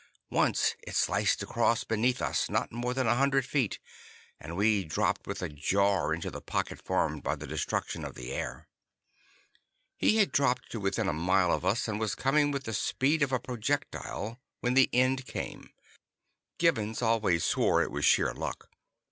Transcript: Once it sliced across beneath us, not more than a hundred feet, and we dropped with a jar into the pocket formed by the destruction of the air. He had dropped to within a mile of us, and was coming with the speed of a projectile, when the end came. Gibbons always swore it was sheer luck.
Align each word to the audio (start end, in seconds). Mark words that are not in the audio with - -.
Once 0.31 0.73
it 0.81 0.95
sliced 0.95 1.43
across 1.43 1.83
beneath 1.83 2.23
us, 2.23 2.49
not 2.49 2.71
more 2.71 2.91
than 2.91 3.05
a 3.05 3.13
hundred 3.13 3.45
feet, 3.45 3.77
and 4.39 4.57
we 4.57 4.83
dropped 4.83 5.27
with 5.27 5.43
a 5.43 5.47
jar 5.49 6.11
into 6.11 6.31
the 6.31 6.41
pocket 6.41 6.81
formed 6.83 7.21
by 7.21 7.35
the 7.35 7.45
destruction 7.45 8.03
of 8.03 8.15
the 8.15 8.31
air. 8.33 8.67
He 9.95 10.17
had 10.17 10.31
dropped 10.31 10.71
to 10.71 10.79
within 10.79 11.07
a 11.07 11.13
mile 11.13 11.51
of 11.51 11.63
us, 11.63 11.87
and 11.87 11.99
was 11.99 12.15
coming 12.15 12.49
with 12.49 12.63
the 12.63 12.73
speed 12.73 13.21
of 13.21 13.31
a 13.31 13.39
projectile, 13.39 14.41
when 14.61 14.73
the 14.73 14.89
end 14.91 15.27
came. 15.27 15.69
Gibbons 16.57 17.03
always 17.03 17.43
swore 17.45 17.83
it 17.83 17.91
was 17.91 18.03
sheer 18.03 18.33
luck. 18.33 18.71